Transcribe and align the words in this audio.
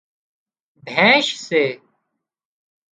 ڀيينش 0.87 1.27
سي 1.45 1.63